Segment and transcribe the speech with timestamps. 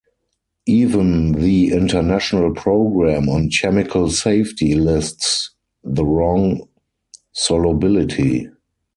[0.65, 5.51] Even the International Programme on Chemical Safety lists
[5.83, 6.67] the wrong
[7.33, 8.49] solubility.